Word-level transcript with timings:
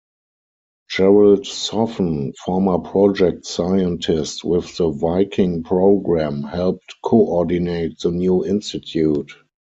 Gerald 0.89 1.41
Soffen 1.45 2.33
former 2.43 2.79
Project 2.79 3.45
Scientist 3.45 4.43
with 4.43 4.75
the 4.77 4.89
Viking 4.89 5.61
program, 5.61 6.41
helped 6.41 6.95
coordinate 7.03 7.99
the 7.99 8.09
new 8.09 8.43
institute. 8.43 9.31